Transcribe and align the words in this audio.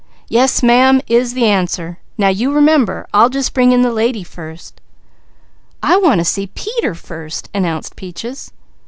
'Yes 0.29 0.63
ma'am,' 0.63 0.99
is 1.05 1.35
the 1.35 1.45
answer. 1.45 1.99
Now 2.17 2.29
you 2.29 2.51
remember! 2.51 3.05
I'll 3.13 3.29
just 3.29 3.53
bring 3.53 3.71
in 3.71 3.83
the 3.83 3.93
lady 3.93 4.23
first." 4.23 4.81
"I 5.83 5.95
want 5.97 6.17
to 6.19 6.25
see 6.25 6.47
Peter 6.47 6.95
first!" 6.95 7.49
announced 7.53 7.95
Peaches. 7.95 8.51